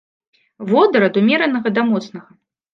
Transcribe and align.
Водар 0.71 1.03
ад 1.09 1.19
умеранага 1.23 1.69
да 1.79 1.87
моцнага. 1.93 2.29